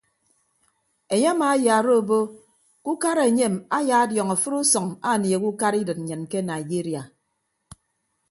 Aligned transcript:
Enye 1.13 1.27
amaayaara 1.33 1.91
obo 1.99 2.19
ke 2.25 2.33
ukara 2.91 3.23
enyem 3.29 3.55
ayaadiọñ 3.77 4.29
afịt 4.35 4.53
usʌñ 4.61 4.85
anieehe 5.09 5.45
ukara 5.49 5.77
idịt 5.81 5.99
nnyịn 6.01 6.21
ke 6.31 6.39
naiyiria. 6.47 7.01